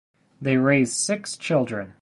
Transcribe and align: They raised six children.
They 0.41 0.57
raised 0.57 0.93
six 0.93 1.37
children. 1.37 1.89